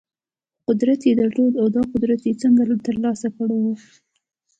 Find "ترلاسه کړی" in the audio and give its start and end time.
2.85-3.57